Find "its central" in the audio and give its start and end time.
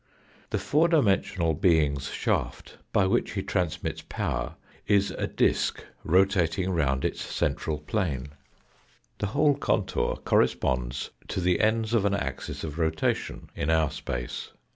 7.05-7.77